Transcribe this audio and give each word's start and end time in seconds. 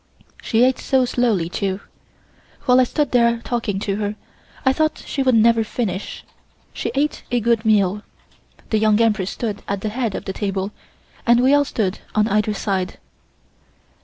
She 0.41 0.63
ate 0.63 0.79
so 0.79 1.05
slowly, 1.05 1.47
too. 1.47 1.79
While 2.65 2.79
I 2.79 2.85
stood 2.85 3.11
there 3.11 3.39
talking 3.43 3.77
to 3.81 3.97
her 3.97 4.15
I 4.65 4.73
thought 4.73 5.03
she 5.05 5.21
would 5.21 5.35
never 5.35 5.63
finish. 5.63 6.23
She 6.73 6.91
ate 6.95 7.21
a 7.29 7.39
good 7.39 7.63
meal. 7.65 8.01
The 8.71 8.79
Young 8.79 8.99
Empress 8.99 9.29
stood 9.29 9.61
at 9.67 9.81
the 9.81 9.89
head 9.89 10.15
of 10.15 10.25
the 10.25 10.33
table, 10.33 10.71
and 11.27 11.39
we 11.39 11.53
all 11.53 11.65
stood 11.65 11.99
on 12.15 12.27
either 12.29 12.55
side. 12.55 12.97